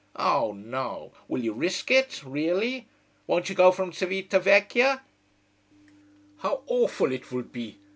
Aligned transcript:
Oh 0.15 0.51
no 0.53 1.11
will 1.27 1.43
you 1.43 1.53
risk 1.53 1.91
it, 1.91 2.23
really? 2.25 2.87
Won't 3.27 3.49
you 3.49 3.53
go 3.55 3.71
from 3.71 3.91
Cività 3.91 4.41
Vecchia?" 4.41 5.03
"How 6.39 6.63
awful 6.65 7.11
it 7.11 7.31
will 7.31 7.43
be!" 7.43 7.77